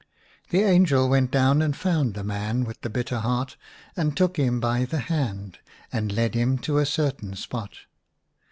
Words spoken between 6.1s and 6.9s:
led him to a